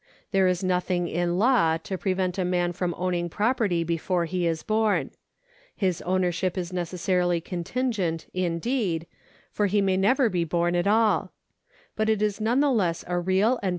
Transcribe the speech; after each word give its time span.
There 0.31 0.47
is 0.47 0.63
nothing 0.63 1.07
in 1.07 1.37
law 1.37 1.77
to 1.83 1.95
prevent 1.95 2.39
a 2.39 2.43
man 2.43 2.73
from 2.73 2.95
owning 2.97 3.29
property 3.29 3.83
before 3.83 4.25
he 4.25 4.47
is 4.47 4.63
born. 4.63 5.11
His 5.75 6.01
ownership 6.01 6.57
is 6.57 6.73
necessarily 6.73 7.39
contingent, 7.39 8.25
indeed, 8.33 9.05
for 9.51 9.67
he 9.67 9.79
may 9.79 9.97
never 9.97 10.27
be 10.27 10.43
born 10.43 10.75
at 10.75 10.87
all; 10.87 11.33
but 11.95 12.09
it 12.09 12.19
is 12.23 12.41
none 12.41 12.61
the 12.61 12.71
less 12.71 13.03
a 13.07 13.19
real 13.19 13.19
and 13.27 13.27
present 13.57 13.63
ownership. 13.65 13.69